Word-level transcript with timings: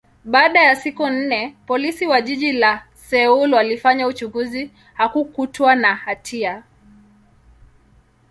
baada 0.23 0.63
ya 0.63 0.75
siku 0.75 1.07
nne, 1.09 1.55
Polisi 1.67 2.07
wa 2.07 2.21
jiji 2.21 2.51
la 2.51 2.85
Seoul 2.93 3.53
walifanya 3.53 4.07
uchunguzi, 4.07 4.71
hakukutwa 4.93 5.75
na 5.75 5.95
hatia. 5.95 6.63